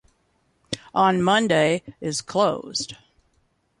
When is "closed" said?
2.23-2.95